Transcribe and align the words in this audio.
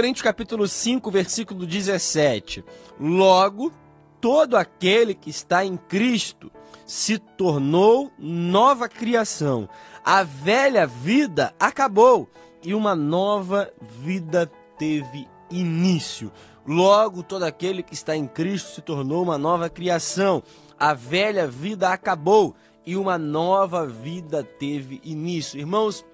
Coríntios 0.00 0.22
capítulo 0.22 0.66
5, 0.66 1.10
versículo 1.10 1.66
17. 1.66 2.64
Logo, 2.98 3.70
todo 4.18 4.56
aquele 4.56 5.14
que 5.14 5.28
está 5.28 5.62
em 5.62 5.76
Cristo 5.76 6.50
se 6.86 7.18
tornou 7.18 8.10
nova 8.18 8.88
criação. 8.88 9.68
A 10.02 10.22
velha 10.22 10.86
vida 10.86 11.52
acabou 11.60 12.30
e 12.64 12.72
uma 12.72 12.96
nova 12.96 13.70
vida 14.02 14.50
teve 14.78 15.28
início. 15.50 16.32
Logo, 16.66 17.22
todo 17.22 17.42
aquele 17.42 17.82
que 17.82 17.92
está 17.92 18.16
em 18.16 18.26
Cristo 18.26 18.76
se 18.76 18.80
tornou 18.80 19.22
uma 19.22 19.36
nova 19.36 19.68
criação. 19.68 20.42
A 20.78 20.94
velha 20.94 21.46
vida 21.46 21.90
acabou 21.90 22.56
e 22.86 22.96
uma 22.96 23.18
nova 23.18 23.86
vida 23.86 24.42
teve 24.42 24.98
início. 25.04 25.60
Irmãos, 25.60 26.06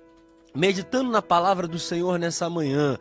meditando 0.52 1.08
na 1.08 1.22
palavra 1.22 1.68
do 1.68 1.78
Senhor 1.78 2.18
nessa 2.18 2.50
manhã, 2.50 2.98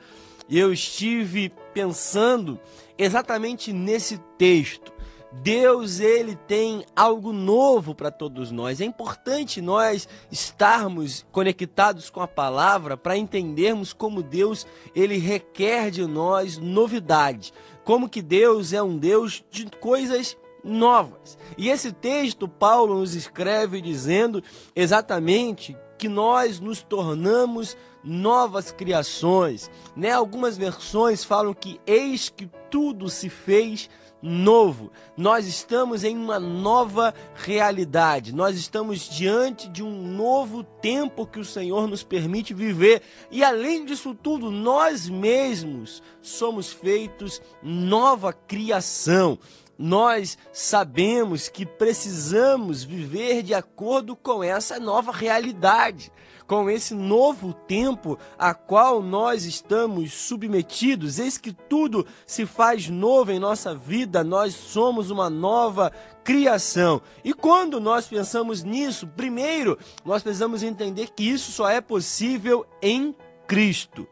eu 0.49 0.71
estive 0.71 1.51
pensando 1.73 2.59
exatamente 2.97 3.73
nesse 3.73 4.17
texto. 4.37 4.93
Deus 5.41 5.99
ele 5.99 6.35
tem 6.35 6.85
algo 6.95 7.33
novo 7.33 7.93
para 7.93 8.09
todos 8.09 8.51
nós. 8.51 8.79
É 8.79 8.85
importante 8.85 9.61
nós 9.61 10.07
estarmos 10.31 11.25
conectados 11.31 12.09
com 12.09 12.21
a 12.21 12.27
palavra 12.27 12.95
para 12.95 13.17
entendermos 13.17 13.91
como 13.91 14.23
Deus 14.23 14.65
ele 14.95 15.17
requer 15.17 15.91
de 15.91 16.05
nós 16.05 16.57
novidade, 16.57 17.53
como 17.83 18.09
que 18.09 18.21
Deus 18.21 18.71
é 18.71 18.81
um 18.81 18.97
Deus 18.97 19.43
de 19.51 19.65
coisas 19.79 20.37
novas. 20.63 21.37
E 21.57 21.69
esse 21.69 21.91
texto 21.91 22.47
Paulo 22.47 22.99
nos 22.99 23.13
escreve 23.13 23.81
dizendo 23.81 24.41
exatamente 24.75 25.77
que 25.97 26.07
nós 26.07 26.59
nos 26.59 26.81
tornamos 26.81 27.77
novas 28.03 28.71
criações, 28.71 29.69
né? 29.95 30.11
Algumas 30.11 30.57
versões 30.57 31.23
falam 31.23 31.53
que 31.53 31.79
eis 31.87 32.29
que 32.29 32.49
tudo 32.69 33.09
se 33.09 33.29
fez 33.29 33.89
novo. 34.21 34.91
Nós 35.15 35.47
estamos 35.47 36.03
em 36.03 36.17
uma 36.17 36.39
nova 36.39 37.13
realidade. 37.35 38.33
Nós 38.33 38.55
estamos 38.57 39.07
diante 39.07 39.69
de 39.69 39.83
um 39.83 39.91
novo 39.91 40.63
tempo 40.63 41.27
que 41.27 41.39
o 41.39 41.45
Senhor 41.45 41.87
nos 41.87 42.03
permite 42.03 42.53
viver. 42.53 43.01
E 43.29 43.43
além 43.43 43.85
disso 43.85 44.15
tudo, 44.15 44.49
nós 44.49 45.07
mesmos 45.07 46.01
somos 46.21 46.71
feitos 46.71 47.41
nova 47.61 48.33
criação 48.33 49.37
nós 49.77 50.37
sabemos 50.53 51.49
que 51.49 51.65
precisamos 51.65 52.83
viver 52.83 53.43
de 53.43 53.53
acordo 53.53 54.15
com 54.15 54.43
essa 54.43 54.79
nova 54.79 55.11
realidade, 55.11 56.11
com 56.47 56.69
esse 56.69 56.93
novo 56.93 57.53
tempo 57.53 58.17
a 58.37 58.53
qual 58.53 59.01
nós 59.01 59.45
estamos 59.45 60.13
submetidos. 60.13 61.19
Eis 61.19 61.37
que 61.37 61.51
tudo 61.51 62.05
se 62.25 62.45
faz 62.45 62.87
novo 62.87 63.31
em 63.31 63.39
nossa 63.39 63.75
vida, 63.75 64.23
nós 64.23 64.53
somos 64.53 65.09
uma 65.09 65.29
nova 65.29 65.91
criação. 66.23 67.01
E 67.23 67.33
quando 67.33 67.79
nós 67.79 68.07
pensamos 68.07 68.63
nisso, 68.63 69.07
primeiro, 69.07 69.77
nós 70.05 70.23
precisamos 70.23 70.63
entender 70.63 71.09
que 71.15 71.23
isso 71.23 71.51
só 71.51 71.69
é 71.69 71.81
possível 71.81 72.65
em 72.81 73.15
Cristo. 73.47 74.07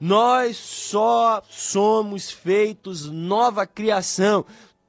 Nós 0.00 0.56
só 0.56 1.42
somos 1.48 2.30
feitos 2.30 3.08
nova 3.08 3.66
criação 3.66 4.44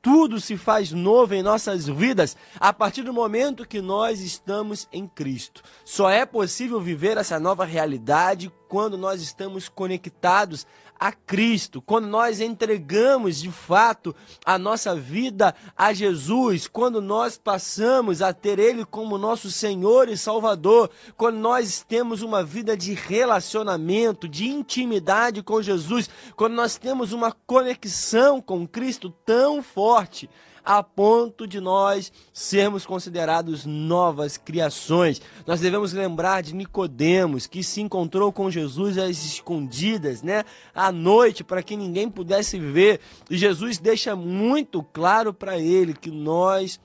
tudo 0.05 0.39
se 0.39 0.55
faz 0.55 0.91
novo 0.91 1.33
em 1.33 1.41
nossas 1.41 1.87
vidas 1.87 2.37
a 2.59 2.71
partir 2.71 3.01
do 3.01 3.11
momento 3.11 3.67
que 3.67 3.81
nós 3.81 4.21
estamos 4.21 4.87
em 4.93 5.07
Cristo. 5.07 5.63
Só 5.83 6.11
é 6.11 6.27
possível 6.27 6.79
viver 6.79 7.17
essa 7.17 7.39
nova 7.39 7.66
realidade 7.66 8.53
quando 8.69 8.99
nós 8.99 9.19
estamos 9.19 9.67
conectados 9.67 10.67
a 11.00 11.11
Cristo, 11.11 11.81
quando 11.81 12.07
nós 12.07 12.39
entregamos 12.39 13.39
de 13.39 13.51
fato 13.51 14.16
a 14.45 14.57
nossa 14.57 14.95
vida 14.95 15.53
a 15.75 15.94
Jesus, 15.94 16.67
quando 16.67 17.01
nós 17.01 17.38
passamos 17.38 18.22
a 18.22 18.33
ter 18.33 18.59
Ele 18.59 18.85
como 18.85 19.17
nosso 19.17 19.51
Senhor 19.51 20.09
e 20.09 20.17
Salvador, 20.17 20.89
quando 21.17 21.38
nós 21.38 21.83
temos 21.88 22.22
uma 22.22 22.44
vida 22.44 22.75
de 22.78 22.94
relacionamento, 22.94 24.28
de 24.28 24.47
intimidade 24.47 25.44
com 25.44 25.61
Jesus, 25.61 26.09
quando 26.35 26.53
nós 26.53 26.78
temos 26.78 27.13
uma 27.13 27.31
conexão 27.31 28.41
com 28.41 28.67
Cristo 28.67 29.09
tão 29.25 29.62
forte 29.62 30.29
a 30.65 30.81
ponto 30.81 31.45
de 31.45 31.61
nós 31.61 32.11
sermos 32.33 32.85
considerados 32.85 33.65
novas 33.65 34.35
criações. 34.35 35.21
Nós 35.45 35.59
devemos 35.59 35.93
lembrar 35.93 36.41
de 36.41 36.55
Nicodemos, 36.55 37.45
que 37.45 37.63
se 37.63 37.81
encontrou 37.81 38.33
com 38.33 38.49
Jesus 38.49 38.97
às 38.97 39.23
escondidas, 39.23 40.23
né, 40.23 40.43
à 40.73 40.91
noite, 40.91 41.43
para 41.43 41.61
que 41.61 41.77
ninguém 41.77 42.09
pudesse 42.09 42.57
ver. 42.59 42.99
E 43.29 43.37
Jesus 43.37 43.77
deixa 43.77 44.15
muito 44.15 44.81
claro 44.81 45.33
para 45.33 45.59
ele 45.59 45.93
que 45.93 46.09
nós 46.09 46.79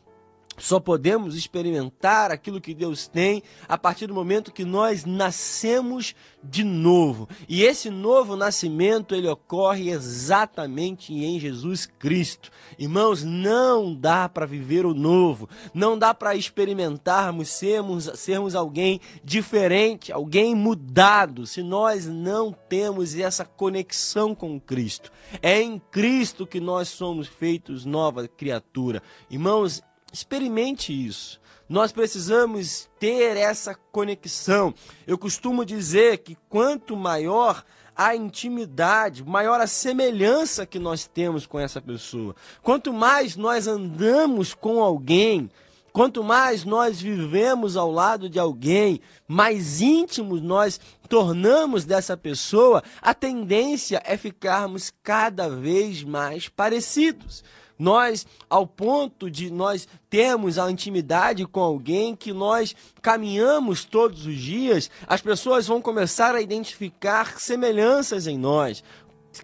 só 0.58 0.78
podemos 0.78 1.36
experimentar 1.36 2.30
aquilo 2.30 2.60
que 2.60 2.74
Deus 2.74 3.08
tem 3.08 3.42
a 3.66 3.78
partir 3.78 4.06
do 4.06 4.14
momento 4.14 4.52
que 4.52 4.64
nós 4.64 5.04
nascemos 5.06 6.14
de 6.42 6.62
novo. 6.64 7.28
E 7.48 7.62
esse 7.62 7.88
novo 7.88 8.36
nascimento 8.36 9.14
ele 9.14 9.28
ocorre 9.28 9.90
exatamente 9.90 11.14
em 11.14 11.40
Jesus 11.40 11.86
Cristo. 11.86 12.50
Irmãos, 12.78 13.24
não 13.24 13.94
dá 13.94 14.28
para 14.28 14.46
viver 14.46 14.84
o 14.84 14.94
novo, 14.94 15.48
não 15.72 15.98
dá 15.98 16.12
para 16.12 16.34
experimentarmos 16.34 17.48
sermos 17.48 18.10
sermos 18.14 18.54
alguém 18.54 19.00
diferente, 19.24 20.12
alguém 20.12 20.54
mudado, 20.54 21.46
se 21.46 21.62
nós 21.62 22.06
não 22.06 22.52
temos 22.52 23.16
essa 23.16 23.44
conexão 23.44 24.34
com 24.34 24.60
Cristo. 24.60 25.10
É 25.40 25.60
em 25.60 25.78
Cristo 25.90 26.46
que 26.46 26.60
nós 26.60 26.88
somos 26.88 27.28
feitos 27.28 27.84
nova 27.84 28.28
criatura. 28.28 29.02
Irmãos, 29.30 29.82
Experimente 30.12 30.92
isso. 30.92 31.40
Nós 31.68 31.92
precisamos 31.92 32.88
ter 32.98 33.36
essa 33.36 33.74
conexão. 33.92 34.74
Eu 35.06 35.16
costumo 35.16 35.64
dizer 35.64 36.18
que 36.18 36.36
quanto 36.48 36.96
maior 36.96 37.64
a 37.94 38.16
intimidade, 38.16 39.22
maior 39.22 39.60
a 39.60 39.66
semelhança 39.66 40.66
que 40.66 40.78
nós 40.78 41.06
temos 41.06 41.46
com 41.46 41.60
essa 41.60 41.80
pessoa. 41.80 42.34
Quanto 42.62 42.92
mais 42.92 43.36
nós 43.36 43.66
andamos 43.66 44.54
com 44.54 44.82
alguém, 44.82 45.50
quanto 45.92 46.24
mais 46.24 46.64
nós 46.64 47.00
vivemos 47.00 47.76
ao 47.76 47.92
lado 47.92 48.28
de 48.28 48.38
alguém, 48.38 49.00
mais 49.28 49.80
íntimos 49.80 50.40
nós 50.40 50.80
tornamos 51.08 51.84
dessa 51.84 52.16
pessoa, 52.16 52.82
a 53.02 53.12
tendência 53.12 54.02
é 54.04 54.16
ficarmos 54.16 54.92
cada 55.02 55.48
vez 55.48 56.02
mais 56.02 56.48
parecidos. 56.48 57.44
Nós, 57.80 58.26
ao 58.50 58.66
ponto 58.66 59.30
de 59.30 59.50
nós 59.50 59.88
termos 60.10 60.58
a 60.58 60.70
intimidade 60.70 61.46
com 61.46 61.60
alguém 61.60 62.14
que 62.14 62.30
nós 62.30 62.76
caminhamos 63.00 63.86
todos 63.86 64.26
os 64.26 64.36
dias, 64.36 64.90
as 65.06 65.22
pessoas 65.22 65.66
vão 65.66 65.80
começar 65.80 66.34
a 66.34 66.42
identificar 66.42 67.40
semelhanças 67.40 68.26
em 68.26 68.36
nós 68.36 68.84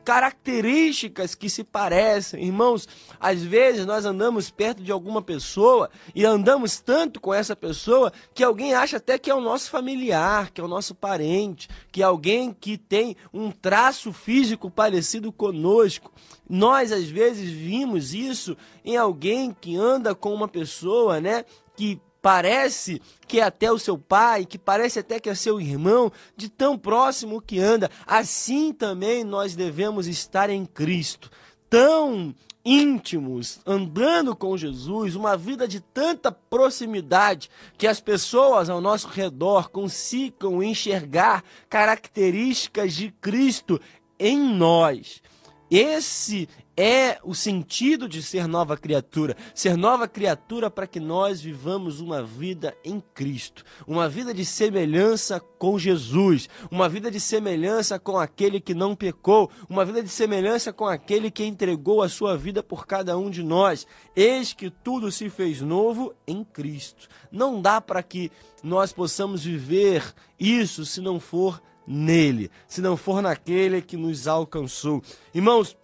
características 0.05 1.35
que 1.35 1.49
se 1.49 1.63
parecem. 1.63 2.45
Irmãos, 2.45 2.89
às 3.21 3.43
vezes 3.43 3.87
nós 3.87 4.05
andamos 4.05 4.51
perto 4.51 4.83
de 4.83 4.91
alguma 4.91 5.23
pessoa 5.23 5.91
e 6.15 6.25
andamos 6.25 6.81
tanto 6.81 7.21
com 7.21 7.33
essa 7.33 7.55
pessoa 7.55 8.13
que 8.35 8.43
alguém 8.43 8.75
acha 8.75 8.97
até 8.97 9.19
que 9.19 9.31
é 9.31 9.35
o 9.35 9.41
nosso 9.41 9.71
familiar, 9.71 10.51
que 10.51 10.61
é 10.61 10.65
o 10.65 10.69
nosso 10.69 10.95
parente, 10.95 11.69
que 11.93 12.03
é 12.03 12.05
alguém 12.05 12.53
que 12.53 12.77
tem 12.77 13.17
um 13.33 13.51
traço 13.51 14.13
físico 14.13 14.71
parecido 14.71 15.33
conosco. 15.33 16.13
Nós 16.49 16.93
às 16.93 17.09
vezes 17.09 17.51
vimos 17.51 18.15
isso 18.15 18.57
em 18.85 18.97
alguém 18.97 19.55
que 19.61 19.77
anda 19.77 20.15
com 20.15 20.33
uma 20.33 20.49
pessoa, 20.49 21.21
né, 21.21 21.45
que 21.77 22.01
parece 22.27 23.01
que 23.29 23.39
é 23.39 23.45
até 23.45 23.71
o 23.71 23.79
seu 23.79 23.97
pai, 23.97 24.45
que 24.45 24.59
parece 24.59 24.99
até 24.99 25.21
que 25.21 25.31
é 25.31 25.35
seu 25.37 25.61
irmão, 25.61 26.11
de 26.37 26.49
tão 26.49 26.77
próximo 26.77 27.41
que 27.41 27.61
anda. 27.61 27.89
Assim 28.05 28.73
também 28.73 29.23
nós 29.23 29.55
devemos 29.55 30.09
estar 30.09 30.51
em 30.51 30.67
Cristo, 30.67 31.31
tão 31.71 32.35
íntimos, 32.65 33.61
andando 33.65 34.35
com 34.35 34.57
Jesus, 34.57 35.15
uma 35.15 35.37
vida 35.37 35.69
de 35.69 35.79
tanta 35.79 36.33
proximidade 36.33 37.49
que 37.79 37.87
as 37.87 38.01
pessoas 38.01 38.69
ao 38.69 38.81
nosso 38.81 39.07
redor 39.07 39.71
consigam 39.71 40.61
enxergar 40.61 41.45
características 41.71 42.93
de 42.93 43.13
Cristo 43.21 43.81
em 44.19 44.37
nós. 44.37 45.23
Esse 45.71 46.49
é 46.77 47.19
o 47.25 47.35
sentido 47.35 48.09
de 48.09 48.23
ser 48.23 48.47
nova 48.47 48.77
criatura. 48.77 49.37
Ser 49.55 49.77
nova 49.77 50.07
criatura 50.07 50.71
para 50.71 50.87
que 50.87 51.01
nós 51.01 51.41
vivamos 51.41 52.01
uma 52.01 52.23
vida 52.23 52.77
em 52.85 53.01
Cristo, 53.15 53.65
uma 53.87 54.09
vida 54.09 54.35
de 54.35 54.45
semelhança 54.45 55.41
com 55.41 55.79
Jesus, 55.79 56.49
uma 56.71 56.89
vida 56.89 57.11
de 57.11 57.19
semelhança 57.19 57.99
com 57.99 58.19
aquele 58.19 58.61
que 58.61 58.75
não 58.75 58.95
pecou, 58.95 59.51
uma 59.69 59.85
vida 59.85 60.03
de 60.03 60.09
semelhança 60.11 60.73
com 60.73 60.87
aquele 60.87 61.31
que 61.31 61.45
entregou 61.45 62.03
a 62.03 62.09
sua 62.09 62.37
vida 62.37 62.63
por 62.63 62.87
cada 62.87 63.17
um 63.17 63.31
de 63.31 63.43
nós. 63.43 63.87
Eis 64.15 64.53
que 64.53 64.69
tudo 64.69 65.11
se 65.11 65.31
fez 65.31 65.63
novo 65.63 66.15
em 66.27 66.45
Cristo. 66.45 67.09
Não 67.33 67.63
dá 67.63 67.81
para 67.81 68.03
que 68.03 68.31
nós 68.63 68.93
possamos 68.93 69.45
viver 69.45 70.15
isso 70.39 70.85
se 70.85 71.01
não 71.01 71.19
for 71.19 71.63
nele, 71.87 72.51
se 72.67 72.81
não 72.81 72.97
for 72.97 73.23
naquele 73.23 73.81
que 73.81 73.97
nos 73.97 74.27
alcançou. 74.27 75.03
Irmãos, 75.33 75.77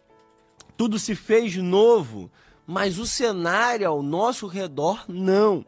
tudo 0.82 0.98
se 0.98 1.14
fez 1.14 1.56
novo, 1.58 2.28
mas 2.66 2.98
o 2.98 3.06
cenário 3.06 3.86
ao 3.86 4.02
nosso 4.02 4.48
redor 4.48 5.04
não. 5.06 5.64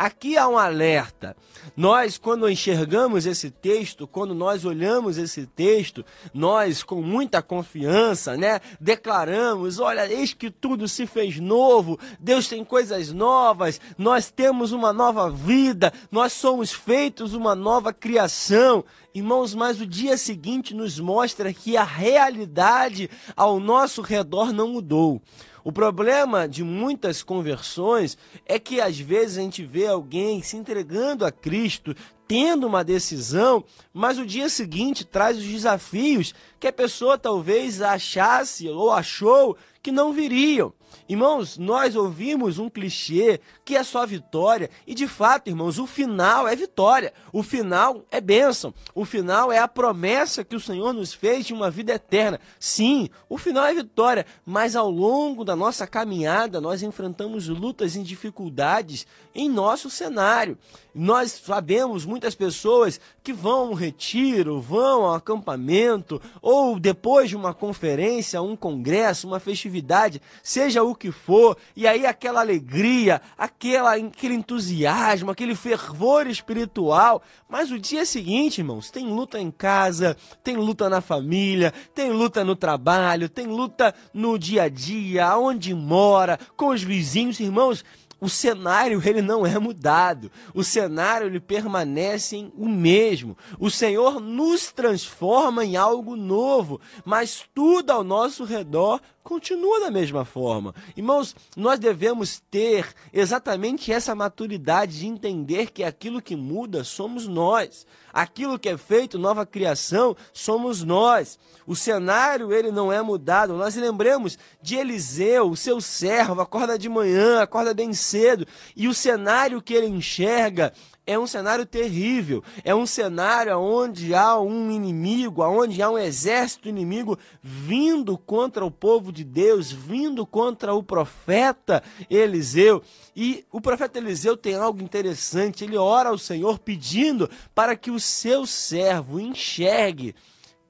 Aqui 0.00 0.38
há 0.38 0.48
um 0.48 0.56
alerta. 0.56 1.36
Nós, 1.76 2.16
quando 2.16 2.48
enxergamos 2.48 3.26
esse 3.26 3.50
texto, 3.50 4.08
quando 4.08 4.34
nós 4.34 4.64
olhamos 4.64 5.18
esse 5.18 5.46
texto, 5.46 6.02
nós, 6.32 6.82
com 6.82 7.02
muita 7.02 7.42
confiança, 7.42 8.34
né, 8.34 8.60
declaramos: 8.80 9.78
olha, 9.78 10.10
eis 10.10 10.32
que 10.32 10.50
tudo 10.50 10.88
se 10.88 11.06
fez 11.06 11.38
novo, 11.38 11.98
Deus 12.18 12.48
tem 12.48 12.64
coisas 12.64 13.12
novas, 13.12 13.78
nós 13.98 14.30
temos 14.30 14.72
uma 14.72 14.90
nova 14.90 15.30
vida, 15.30 15.92
nós 16.10 16.32
somos 16.32 16.72
feitos 16.72 17.34
uma 17.34 17.54
nova 17.54 17.92
criação. 17.92 18.82
Irmãos, 19.14 19.54
mas 19.54 19.82
o 19.82 19.86
dia 19.86 20.16
seguinte 20.16 20.72
nos 20.72 20.98
mostra 20.98 21.52
que 21.52 21.76
a 21.76 21.84
realidade 21.84 23.10
ao 23.36 23.60
nosso 23.60 24.00
redor 24.00 24.50
não 24.50 24.68
mudou. 24.68 25.20
O 25.62 25.72
problema 25.72 26.48
de 26.48 26.64
muitas 26.64 27.22
conversões 27.22 28.16
é 28.46 28.58
que 28.58 28.80
às 28.80 28.98
vezes 28.98 29.38
a 29.38 29.42
gente 29.42 29.64
vê 29.64 29.86
alguém 29.86 30.42
se 30.42 30.56
entregando 30.56 31.24
a 31.24 31.30
Cristo, 31.30 31.94
tendo 32.26 32.66
uma 32.66 32.84
decisão, 32.84 33.64
mas 33.92 34.18
o 34.18 34.24
dia 34.24 34.48
seguinte 34.48 35.04
traz 35.04 35.36
os 35.36 35.44
desafios 35.44 36.34
que 36.58 36.68
a 36.68 36.72
pessoa 36.72 37.18
talvez 37.18 37.82
achasse 37.82 38.68
ou 38.68 38.90
achou 38.90 39.56
que 39.82 39.90
não 39.90 40.12
viriam. 40.12 40.72
Irmãos, 41.08 41.58
nós 41.58 41.96
ouvimos 41.96 42.58
um 42.58 42.68
clichê 42.68 43.40
que 43.64 43.76
é 43.76 43.82
só 43.82 44.06
vitória, 44.06 44.70
e 44.86 44.94
de 44.94 45.06
fato, 45.06 45.48
irmãos, 45.48 45.78
o 45.78 45.86
final 45.86 46.46
é 46.46 46.54
vitória, 46.54 47.12
o 47.32 47.42
final 47.42 48.04
é 48.10 48.20
bênção, 48.20 48.72
o 48.94 49.04
final 49.04 49.50
é 49.50 49.58
a 49.58 49.68
promessa 49.68 50.44
que 50.44 50.56
o 50.56 50.60
Senhor 50.60 50.92
nos 50.92 51.12
fez 51.12 51.46
de 51.46 51.52
uma 51.52 51.70
vida 51.70 51.92
eterna. 51.92 52.40
Sim, 52.58 53.08
o 53.28 53.38
final 53.38 53.64
é 53.64 53.74
vitória, 53.74 54.26
mas 54.44 54.76
ao 54.76 54.90
longo 54.90 55.44
da 55.44 55.56
nossa 55.56 55.86
caminhada 55.86 56.60
nós 56.60 56.82
enfrentamos 56.82 57.48
lutas 57.48 57.96
e 57.96 58.02
dificuldades 58.02 59.06
em 59.34 59.48
nosso 59.48 59.90
cenário. 59.90 60.58
Nós 60.94 61.30
sabemos 61.44 62.04
muitas 62.04 62.34
pessoas 62.34 63.00
que 63.22 63.32
vão 63.32 63.60
a 63.60 63.70
um 63.70 63.74
retiro, 63.74 64.60
vão 64.60 65.02
um 65.02 65.12
acampamento, 65.12 66.20
ou 66.42 66.80
depois 66.80 67.28
de 67.28 67.36
uma 67.36 67.54
conferência, 67.54 68.42
um 68.42 68.56
congresso, 68.56 69.26
uma 69.26 69.38
festividade, 69.38 70.20
seja 70.42 70.79
o 70.82 70.94
que 70.94 71.10
for, 71.10 71.56
e 71.76 71.86
aí 71.86 72.06
aquela 72.06 72.40
alegria, 72.40 73.20
aquela, 73.36 73.94
aquele 73.94 74.34
entusiasmo, 74.34 75.30
aquele 75.30 75.54
fervor 75.54 76.26
espiritual. 76.26 77.22
Mas 77.48 77.70
o 77.70 77.78
dia 77.78 78.04
seguinte, 78.04 78.58
irmãos, 78.58 78.90
tem 78.90 79.06
luta 79.06 79.38
em 79.38 79.50
casa, 79.50 80.16
tem 80.42 80.56
luta 80.56 80.88
na 80.88 81.00
família, 81.00 81.72
tem 81.94 82.10
luta 82.10 82.44
no 82.44 82.56
trabalho, 82.56 83.28
tem 83.28 83.46
luta 83.46 83.94
no 84.12 84.38
dia 84.38 84.64
a 84.64 84.68
dia, 84.68 85.36
onde 85.36 85.74
mora, 85.74 86.38
com 86.56 86.68
os 86.68 86.82
vizinhos, 86.82 87.40
irmãos 87.40 87.84
o 88.20 88.28
cenário 88.28 89.00
ele 89.04 89.22
não 89.22 89.46
é 89.46 89.58
mudado. 89.58 90.30
O 90.54 90.62
cenário 90.62 91.26
ele 91.26 91.40
permanece 91.40 92.50
o 92.56 92.68
mesmo. 92.68 93.36
O 93.58 93.70
Senhor 93.70 94.20
nos 94.20 94.70
transforma 94.70 95.64
em 95.64 95.76
algo 95.76 96.14
novo, 96.16 96.80
mas 97.04 97.44
tudo 97.54 97.90
ao 97.90 98.04
nosso 98.04 98.44
redor 98.44 99.00
continua 99.22 99.80
da 99.80 99.90
mesma 99.90 100.24
forma. 100.24 100.74
Irmãos, 100.96 101.34
nós 101.56 101.78
devemos 101.78 102.42
ter 102.50 102.86
exatamente 103.12 103.92
essa 103.92 104.14
maturidade 104.14 104.98
de 105.00 105.06
entender 105.06 105.70
que 105.70 105.84
aquilo 105.84 106.20
que 106.20 106.36
muda 106.36 106.84
somos 106.84 107.26
nós. 107.26 107.86
Aquilo 108.12 108.58
que 108.58 108.68
é 108.68 108.76
feito, 108.76 109.18
nova 109.18 109.46
criação, 109.46 110.16
somos 110.32 110.82
nós. 110.82 111.38
O 111.66 111.76
cenário, 111.76 112.52
ele 112.52 112.70
não 112.70 112.92
é 112.92 113.00
mudado. 113.02 113.54
Nós 113.54 113.76
lembremos 113.76 114.38
de 114.60 114.76
Eliseu, 114.76 115.50
o 115.50 115.56
seu 115.56 115.80
servo, 115.80 116.40
acorda 116.40 116.78
de 116.78 116.88
manhã, 116.88 117.40
acorda 117.40 117.72
bem 117.72 117.92
cedo, 117.92 118.46
e 118.76 118.88
o 118.88 118.94
cenário 118.94 119.62
que 119.62 119.74
ele 119.74 119.86
enxerga 119.86 120.72
é 121.06 121.18
um 121.18 121.26
cenário 121.26 121.66
terrível, 121.66 122.42
é 122.62 122.74
um 122.74 122.86
cenário 122.86 123.58
onde 123.58 124.14
há 124.14 124.38
um 124.38 124.70
inimigo, 124.70 125.42
onde 125.42 125.82
há 125.82 125.90
um 125.90 125.98
exército 125.98 126.68
inimigo 126.68 127.18
vindo 127.42 128.16
contra 128.16 128.64
o 128.64 128.70
povo 128.70 129.10
de 129.10 129.24
Deus, 129.24 129.72
vindo 129.72 130.24
contra 130.26 130.74
o 130.74 130.82
profeta 130.82 131.82
Eliseu. 132.08 132.82
E 133.16 133.44
o 133.50 133.60
profeta 133.60 133.98
Eliseu 133.98 134.36
tem 134.36 134.54
algo 134.54 134.82
interessante, 134.82 135.64
ele 135.64 135.76
ora 135.76 136.10
ao 136.10 136.18
Senhor 136.18 136.58
pedindo 136.58 137.28
para 137.54 137.74
que 137.74 137.90
o 137.90 137.98
seu 137.98 138.46
servo 138.46 139.18
enxergue 139.18 140.14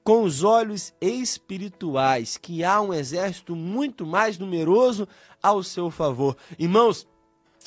com 0.03 0.23
os 0.23 0.43
olhos 0.43 0.93
espirituais 0.99 2.37
que 2.37 2.63
há 2.63 2.81
um 2.81 2.93
exército 2.93 3.55
muito 3.55 4.05
mais 4.05 4.37
numeroso 4.37 5.07
ao 5.41 5.61
seu 5.63 5.91
favor. 5.91 6.35
Irmãos, 6.57 7.07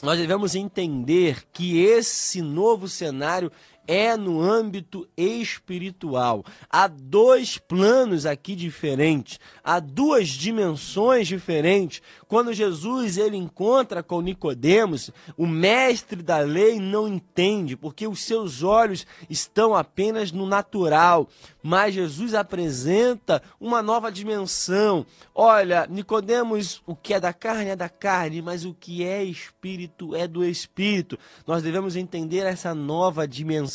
nós 0.03 0.19
devemos 0.19 0.55
entender 0.55 1.45
que 1.53 1.81
esse 1.83 2.43
novo 2.43 2.89
cenário 2.89 3.51
é 3.87 4.17
no 4.17 4.41
âmbito 4.41 5.09
espiritual. 5.17 6.45
Há 6.71 6.87
dois 6.87 7.59
planos 7.59 8.27
aqui 8.27 8.55
diferentes, 8.55 9.39
há 9.63 9.81
duas 9.81 10.29
dimensões 10.29 11.29
diferentes. 11.29 12.03
Quando 12.27 12.53
Jesus 12.53 13.17
ele 13.17 13.37
encontra 13.37 14.03
com 14.03 14.21
Nicodemos, 14.21 15.11
o 15.37 15.47
mestre 15.47 16.23
da 16.23 16.39
lei 16.39 16.81
não 16.81 17.07
entende, 17.07 17.77
porque 17.77 18.07
os 18.07 18.23
seus 18.23 18.63
olhos 18.63 19.07
estão 19.29 19.75
apenas 19.75 20.33
no 20.33 20.47
natural. 20.47 21.29
Mas 21.63 21.95
Jesus 21.95 22.35
apresenta 22.35 23.43
uma 23.59 23.83
nova 23.83 24.13
dimensão. 24.13 25.07
Olha, 25.35 25.87
Nicodemos, 25.89 26.83
o 26.87 26.95
que 26.95 27.15
é 27.15 27.21
da 27.21 27.33
carne 27.33 27.71
é 27.71 27.77
da 27.77 27.89
carne, 27.89 28.43
mas 28.43 28.65
o 28.65 28.75
que 28.75 29.03
é 29.03 29.25
espírito 29.25 30.15
é 30.15 30.29
do 30.29 30.45
espírito. 30.45 31.19
Nós 31.47 31.63
devemos 31.63 31.97
entender 31.97 32.45
essa 32.45 32.75
nova 32.75 33.27
dimensão, 33.27 33.74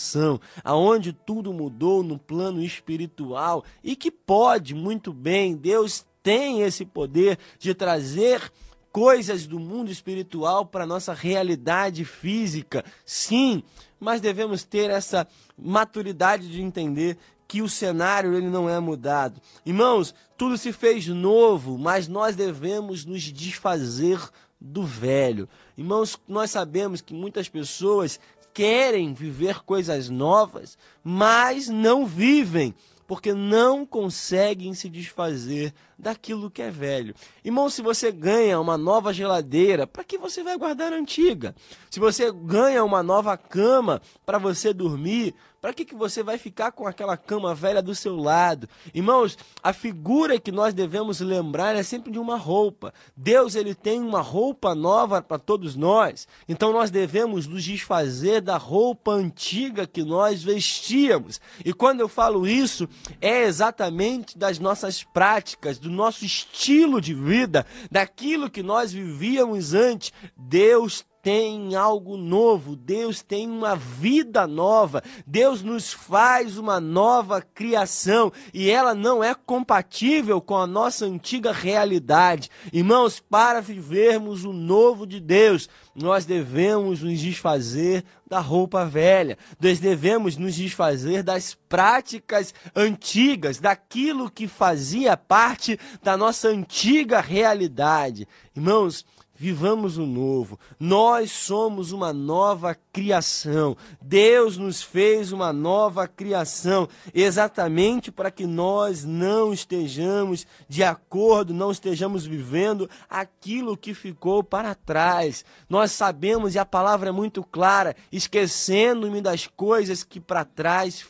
aonde 0.64 1.14
tudo 1.14 1.54
mudou 1.54 2.04
no 2.04 2.18
plano 2.18 2.62
espiritual 2.62 3.64
e 3.84 3.96
que 3.96 4.12
pode 4.12 4.74
muito 4.74 5.14
bem 5.14 5.56
Deus 5.56 6.06
tem 6.24 6.62
esse 6.62 6.86
poder 6.86 7.38
de 7.58 7.74
trazer 7.74 8.52
coisas 8.92 9.46
do 9.46 9.60
mundo 9.60 9.92
espiritual 9.92 10.66
para 10.66 10.86
nossa 10.86 11.14
realidade 11.14 12.04
física. 12.04 12.84
Sim, 13.06 13.64
mas 14.00 14.22
devemos 14.22 14.64
ter 14.64 14.90
essa 14.90 15.28
maturidade 15.58 16.50
de 16.50 16.62
entender 16.62 17.18
que 17.48 17.62
o 17.62 17.70
cenário 17.70 18.36
ele 18.36 18.48
não 18.48 18.70
é 18.70 18.80
mudado. 18.80 19.42
Irmãos, 19.66 20.14
tudo 20.38 20.58
se 20.58 20.72
fez 20.72 21.08
novo, 21.08 21.78
mas 21.78 22.08
nós 22.08 22.36
devemos 22.36 23.06
nos 23.06 23.24
desfazer 23.24 24.20
do 24.62 24.84
velho. 24.84 25.50
Irmãos, 25.78 26.20
nós 26.28 26.52
sabemos 26.52 27.02
que 27.02 27.14
muitas 27.14 27.50
pessoas 27.50 28.20
querem 28.54 29.14
viver 29.14 29.64
coisas 29.64 30.10
novas, 30.10 30.78
mas 31.04 31.68
não 31.68 32.06
vivem 32.06 32.74
porque 33.10 33.34
não 33.34 33.88
conseguem 33.88 34.76
se 34.76 34.88
desfazer 34.88 35.74
daquilo 35.98 36.52
que 36.52 36.62
é 36.62 36.70
velho. 36.70 37.16
Irmão, 37.44 37.68
se 37.68 37.82
você 37.82 38.12
ganha 38.12 38.60
uma 38.60 38.78
nova 38.78 39.12
geladeira, 39.12 39.88
para 39.88 40.04
que 40.04 40.16
você 40.16 40.44
vai 40.44 40.56
guardar 40.56 40.94
a 40.94 40.96
antiga? 40.96 41.56
Se 41.90 42.00
você 42.00 42.32
ganha 42.32 42.84
uma 42.84 43.02
nova 43.02 43.36
cama 43.36 44.00
para 44.24 44.38
você 44.38 44.72
dormir, 44.72 45.34
para 45.62 45.74
que, 45.74 45.86
que 45.86 45.96
você 45.96 46.24
vai 46.24 46.38
ficar 46.38 46.72
com 46.72 46.88
aquela 46.88 47.18
cama 47.18 47.54
velha 47.54 47.82
do 47.82 47.94
seu 47.94 48.16
lado? 48.16 48.68
Irmãos, 48.94 49.38
a 49.62 49.74
figura 49.74 50.40
que 50.40 50.52
nós 50.52 50.74
devemos 50.74 51.20
lembrar 51.20 51.76
é 51.76 51.84
sempre 51.84 52.12
de 52.12 52.20
uma 52.20 52.38
roupa. 52.38 52.94
Deus 53.16 53.56
ele 53.56 53.76
tem 53.76 54.00
uma 54.02 54.22
roupa 54.22 54.74
nova 54.74 55.22
para 55.22 55.38
todos 55.38 55.76
nós. 55.76 56.28
Então 56.48 56.72
nós 56.72 56.90
devemos 56.90 57.46
nos 57.48 57.64
desfazer 57.64 58.42
da 58.42 58.58
roupa 58.58 59.12
antiga 59.12 59.86
que 59.86 60.04
nós 60.04 60.44
vestíamos. 60.44 61.42
E 61.64 61.74
quando 61.74 62.00
eu 62.00 62.08
falo 62.08 62.48
isso, 62.48 62.88
é 63.20 63.44
exatamente 63.44 64.38
das 64.38 64.60
nossas 64.60 65.04
práticas, 65.04 65.78
do 65.78 65.90
nosso 65.90 66.24
estilo 66.24 67.02
de 67.02 67.14
vida, 67.14 67.66
daquilo 67.92 68.50
que 68.50 68.64
nós 68.64 68.92
vivíamos 68.92 69.74
antes. 69.74 70.14
Deus 70.38 71.06
tem 71.22 71.76
algo 71.76 72.16
novo, 72.18 72.76
Deus 72.76 73.22
tem 73.22 73.50
uma 73.50 73.76
vida 73.76 74.48
nova, 74.48 75.04
Deus 75.26 75.62
nos 75.62 75.92
faz 75.92 76.58
uma 76.58 76.80
nova 76.80 77.42
criação 77.42 78.32
e 78.54 78.70
ela 78.70 78.96
não 78.96 79.24
é 79.24 79.34
compatível 79.34 80.40
com 80.40 80.56
a 80.56 80.66
nossa 80.66 81.06
antiga 81.06 81.52
realidade. 81.52 82.50
Irmãos, 82.72 83.20
para 83.20 83.62
vivermos 83.62 84.46
o 84.46 84.54
novo 84.54 85.06
de 85.06 85.20
Deus, 85.20 85.70
nós 85.94 86.26
devemos 86.26 87.02
nos 87.04 87.20
desfazer 87.20 88.06
da 88.26 88.40
roupa 88.40 88.86
velha, 88.86 89.38
nós 89.60 89.80
devemos 89.80 90.38
nos 90.38 90.56
desfazer 90.56 91.24
das 91.24 91.58
práticas 91.68 92.54
antigas, 92.76 93.60
daquilo 93.60 94.30
que 94.30 94.48
fazia 94.48 95.18
parte 95.18 95.80
da 96.02 96.16
nossa 96.16 96.48
antiga 96.48 97.20
realidade. 97.20 98.28
Irmãos, 98.56 99.06
vivamos 99.40 99.98
o 99.98 100.06
novo. 100.06 100.60
Nós 100.78 101.32
somos 101.32 101.94
uma 101.94 102.12
nova 102.12 102.76
criação. 102.92 103.78
Deus 104.02 104.58
nos 104.58 104.84
fez 104.84 105.32
uma 105.32 105.54
nova 105.54 106.08
criação, 106.08 106.90
exatamente 107.14 108.12
para 108.12 108.30
que 108.30 108.46
nós 108.46 109.06
não 109.06 109.54
estejamos 109.54 110.46
de 110.68 110.84
acordo, 110.84 111.54
não 111.54 111.72
estejamos 111.72 112.26
vivendo 112.26 112.90
aquilo 113.10 113.78
que 113.78 113.94
ficou 113.94 114.44
para 114.44 114.76
trás. 114.76 115.46
Nós 115.70 115.94
sabemos, 115.94 116.54
e 116.54 116.60
a 116.60 116.66
palavra 116.66 117.10
é 117.10 117.14
muito 117.14 117.42
clara, 117.42 117.96
esquecendo-me 118.12 119.22
das 119.22 119.48
coisas 119.48 120.04
que 120.04 120.20
para 120.20 120.44
trás 120.44 121.04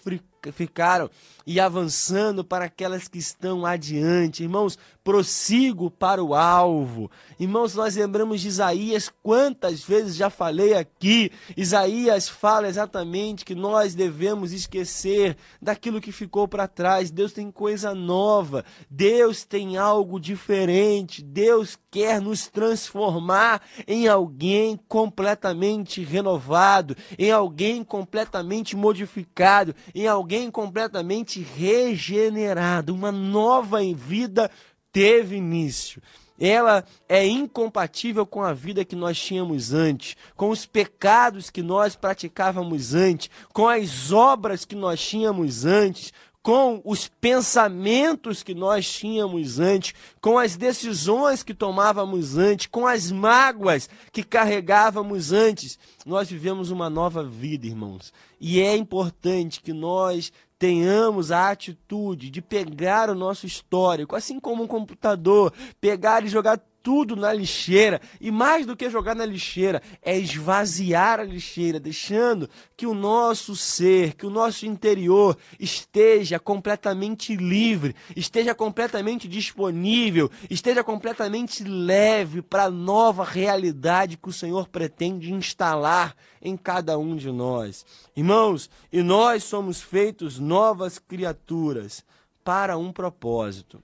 ficaram 0.53 1.09
e 1.49 1.59
avançando 1.59 2.43
para 2.43 2.65
aquelas 2.65 3.07
que 3.07 3.17
estão 3.17 3.65
adiante. 3.65 4.43
Irmãos, 4.43 4.77
prossigo 5.03 5.89
para 5.89 6.23
o 6.23 6.35
alvo. 6.35 7.09
Irmãos, 7.39 7.73
nós 7.73 7.95
lembramos 7.95 8.41
de 8.41 8.49
Isaías, 8.49 9.11
quantas 9.23 9.83
vezes 9.83 10.15
já 10.15 10.29
falei 10.29 10.75
aqui. 10.75 11.31
Isaías 11.57 12.29
fala 12.29 12.67
exatamente 12.67 13.43
que 13.43 13.55
nós 13.55 13.95
devemos 13.95 14.53
esquecer 14.53 15.35
daquilo 15.59 15.99
que 15.99 16.11
ficou 16.11 16.47
para 16.47 16.67
trás. 16.67 17.09
Deus 17.09 17.33
tem 17.33 17.49
coisa 17.49 17.95
nova, 17.95 18.63
Deus 18.87 19.43
tem 19.43 19.75
algo 19.75 20.19
diferente, 20.19 21.23
Deus 21.23 21.75
quer 21.89 22.21
nos 22.21 22.47
transformar 22.47 23.63
em 23.87 24.07
alguém 24.07 24.79
completamente 24.87 26.03
renovado, 26.03 26.95
em 27.17 27.31
alguém 27.31 27.83
completamente 27.83 28.75
modificado, 28.75 29.73
em 29.95 30.05
alguém 30.05 30.51
completamente 30.51 31.38
regenerado. 31.41 32.93
Uma 32.93 33.11
nova 33.11 33.79
vida 33.95 34.49
teve 34.91 35.35
início. 35.37 36.01
Ela 36.39 36.85
é 37.07 37.27
incompatível 37.27 38.25
com 38.25 38.41
a 38.41 38.53
vida 38.53 38.85
que 38.85 38.95
nós 38.95 39.19
tínhamos 39.19 39.73
antes, 39.73 40.15
com 40.37 40.49
os 40.49 40.65
pecados 40.65 41.49
que 41.49 41.61
nós 41.61 41.97
praticávamos 41.97 42.93
antes, 42.95 43.29
com 43.51 43.67
as 43.67 44.13
obras 44.13 44.63
que 44.63 44.75
nós 44.75 45.01
tínhamos 45.01 45.65
antes, 45.65 46.13
com 46.41 46.81
os 46.85 47.07
pensamentos 47.07 48.41
que 48.41 48.53
nós 48.53 48.89
tínhamos 48.89 49.59
antes, 49.59 49.93
com 50.21 50.37
as 50.37 50.55
decisões 50.55 51.43
que 51.43 51.53
tomávamos 51.53 52.37
antes, 52.37 52.67
com 52.67 52.87
as 52.87 53.11
mágoas 53.11 53.89
que 54.11 54.23
carregávamos 54.23 55.33
antes. 55.33 55.77
Nós 56.05 56.29
vivemos 56.29 56.71
uma 56.71 56.89
nova 56.89 57.23
vida, 57.23 57.67
irmãos. 57.67 58.13
E 58.39 58.61
é 58.61 58.75
importante 58.75 59.61
que 59.61 59.73
nós 59.73 60.31
tenhamos 60.59 61.31
a 61.31 61.49
atitude 61.49 62.29
de 62.29 62.41
pegar 62.41 63.09
o 63.09 63.15
nosso 63.15 63.45
histórico, 63.45 64.13
assim 64.13 64.41
como 64.41 64.63
um 64.63 64.67
computador, 64.67 65.53
pegar 65.79 66.25
e 66.25 66.27
jogar 66.27 66.59
tudo 66.81 67.15
na 67.15 67.33
lixeira. 67.33 68.01
E 68.19 68.31
mais 68.31 68.65
do 68.65 68.75
que 68.75 68.89
jogar 68.89 69.15
na 69.15 69.25
lixeira, 69.25 69.81
é 70.01 70.17
esvaziar 70.17 71.19
a 71.19 71.23
lixeira, 71.23 71.79
deixando 71.79 72.49
que 72.75 72.87
o 72.87 72.93
nosso 72.93 73.55
ser, 73.55 74.15
que 74.15 74.25
o 74.25 74.29
nosso 74.29 74.65
interior 74.65 75.37
esteja 75.59 76.39
completamente 76.39 77.35
livre, 77.35 77.95
esteja 78.15 78.55
completamente 78.55 79.27
disponível, 79.27 80.29
esteja 80.49 80.83
completamente 80.83 81.63
leve 81.63 82.41
para 82.41 82.65
a 82.65 82.71
nova 82.71 83.23
realidade 83.23 84.17
que 84.17 84.29
o 84.29 84.33
Senhor 84.33 84.67
pretende 84.67 85.33
instalar 85.33 86.15
em 86.41 86.55
cada 86.55 86.97
um 86.97 87.15
de 87.15 87.31
nós. 87.31 87.85
Irmãos, 88.15 88.69
e 88.91 89.01
nós 89.01 89.43
somos 89.43 89.81
feitos 89.81 90.39
novas 90.39 90.99
criaturas 90.99 92.03
para 92.43 92.77
um 92.77 92.91
propósito. 92.91 93.81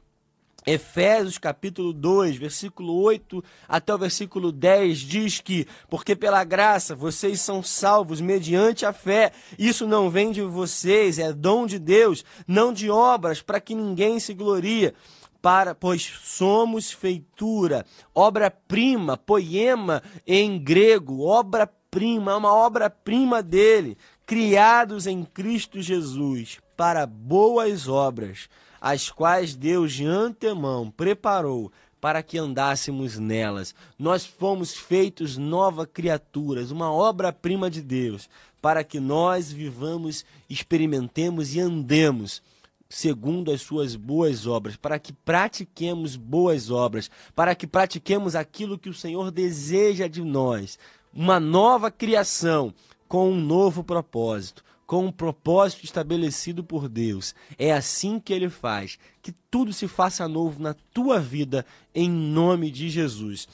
Efésios 0.66 1.38
capítulo 1.38 1.94
2, 1.94 2.38
versículo 2.38 3.00
8 3.02 3.44
até 3.68 3.94
o 3.94 3.98
versículo 4.00 4.52
10 4.52 4.98
diz 4.98 5.40
que, 5.40 5.68
porque 5.88 6.16
pela 6.16 6.44
graça 6.44 6.96
vocês 6.96 7.40
são 7.40 7.62
salvos 7.62 8.20
mediante 8.20 8.84
a 8.84 8.92
fé. 8.92 9.32
Isso 9.60 9.86
não 9.86 10.10
vem 10.10 10.32
de 10.32 10.42
vocês, 10.42 11.20
é 11.20 11.32
dom 11.32 11.68
de 11.68 11.78
Deus, 11.78 12.26
não 12.48 12.74
de 12.74 12.90
obras, 12.90 13.44
para 13.44 13.62
que 13.62 13.76
ninguém 13.76 14.20
se 14.20 14.34
glorie. 14.34 14.92
Para, 15.40 15.76
pois 15.76 16.02
somos 16.24 16.92
feitura, 16.92 17.86
obra-prima, 18.16 19.16
poema 19.16 20.02
em 20.26 20.58
grego, 20.58 21.22
obra-prima, 21.22 22.36
uma 22.36 22.52
obra-prima 22.52 23.44
dele, 23.44 23.96
criados 24.26 25.06
em 25.06 25.24
Cristo 25.24 25.80
Jesus 25.80 26.58
para 26.76 27.06
boas 27.06 27.88
obras 27.88 28.50
as 28.80 29.10
quais 29.10 29.56
Deus 29.56 29.94
de 29.94 30.06
antemão 30.06 30.92
preparou 30.92 31.72
para 32.00 32.22
que 32.22 32.38
andássemos 32.38 33.18
nelas. 33.18 33.74
Nós 33.98 34.26
fomos 34.26 34.74
feitos 34.74 35.38
nova 35.38 35.88
criaturas, 35.88 36.70
uma 36.70 36.92
obra-prima 36.92 37.70
de 37.70 37.82
Deus, 37.82 38.30
para 38.62 38.84
que 38.84 39.00
nós 39.00 39.52
vivamos, 39.52 40.24
experimentemos 40.50 41.56
e 41.56 41.60
andemos 41.60 42.42
segundo 42.88 43.52
as 43.52 43.62
suas 43.62 43.96
boas 43.96 44.46
obras, 44.46 44.76
para 44.76 45.00
que 45.00 45.12
pratiquemos 45.12 46.16
boas 46.16 46.70
obras, 46.70 47.10
para 47.36 47.56
que 47.56 47.66
pratiquemos 47.66 48.36
aquilo 48.36 48.78
que 48.78 48.90
o 48.90 48.94
Senhor 48.94 49.32
deseja 49.32 50.08
de 50.08 50.24
nós, 50.24 50.78
uma 51.14 51.40
nova 51.40 51.90
criação 51.90 52.74
com 53.08 53.32
um 53.32 53.40
novo 53.40 53.84
propósito 53.84 54.64
com 54.86 55.06
um 55.06 55.12
propósito 55.12 55.84
estabelecido 55.84 56.64
por 56.64 56.88
Deus. 56.88 57.34
É 57.58 57.72
assim 57.72 58.20
que 58.20 58.34
ele 58.34 58.50
faz, 58.50 58.98
que 59.22 59.32
tudo 59.50 59.74
se 59.74 59.88
faça 59.88 60.28
novo 60.28 60.62
na 60.62 60.74
tua 60.74 61.20
vida, 61.20 61.66
em 61.94 62.10
nome 62.10 62.70
de 62.70 62.90
Jesus. 62.90 63.48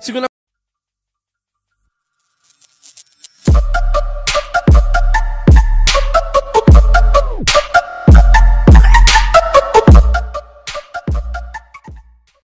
2 0.00 0.27